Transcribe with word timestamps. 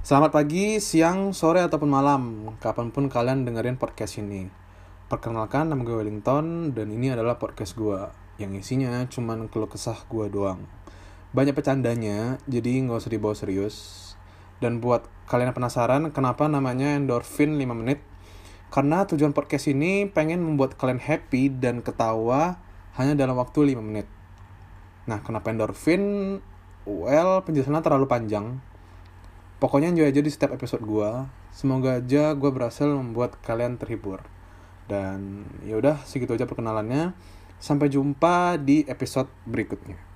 Selamat 0.00 0.32
pagi, 0.32 0.80
siang, 0.80 1.36
sore, 1.36 1.60
ataupun 1.60 1.92
malam, 1.92 2.56
kapan 2.56 2.88
pun 2.88 3.12
kalian 3.12 3.44
dengerin 3.44 3.76
podcast 3.76 4.16
ini. 4.16 4.48
Perkenalkan, 5.12 5.68
nama 5.68 5.84
gue 5.84 5.92
Wellington, 5.92 6.72
dan 6.72 6.88
ini 6.88 7.12
adalah 7.12 7.36
podcast 7.36 7.76
gue, 7.76 8.08
yang 8.40 8.56
isinya 8.56 9.04
cuman 9.12 9.52
keluh 9.52 9.68
kesah 9.68 10.08
gue 10.08 10.32
doang. 10.32 10.64
Banyak 11.36 11.52
bercandanya, 11.52 12.40
jadi 12.48 12.80
nggak 12.80 12.96
usah 12.96 13.12
dibawa 13.12 13.36
serius. 13.36 13.76
Dan 14.56 14.80
buat 14.80 15.04
kalian 15.28 15.52
yang 15.52 15.58
penasaran, 15.60 16.08
kenapa 16.16 16.48
namanya 16.48 16.96
Endorphin 16.96 17.60
5 17.60 17.68
menit? 17.76 18.00
Karena 18.72 19.04
tujuan 19.04 19.36
podcast 19.36 19.68
ini 19.68 20.08
pengen 20.08 20.40
membuat 20.40 20.80
kalian 20.80 20.96
happy 20.96 21.52
dan 21.52 21.84
ketawa 21.84 22.56
hanya 22.96 23.12
dalam 23.12 23.36
waktu 23.36 23.76
5 23.76 23.84
menit. 23.84 24.08
Nah, 25.04 25.20
kenapa 25.20 25.52
endorfin? 25.52 26.40
Well, 26.88 27.44
penjelasannya 27.44 27.84
terlalu 27.84 28.08
panjang. 28.08 28.69
Pokoknya 29.60 29.92
enjoy 29.92 30.08
aja 30.08 30.24
di 30.24 30.32
setiap 30.32 30.56
episode 30.56 30.80
gue. 30.80 31.10
Semoga 31.52 32.00
aja 32.00 32.32
gue 32.32 32.48
berhasil 32.48 32.88
membuat 32.88 33.36
kalian 33.44 33.76
terhibur. 33.76 34.24
Dan 34.88 35.44
yaudah, 35.68 36.00
segitu 36.08 36.32
aja 36.32 36.48
perkenalannya. 36.48 37.12
Sampai 37.60 37.92
jumpa 37.92 38.56
di 38.56 38.88
episode 38.88 39.28
berikutnya. 39.44 40.00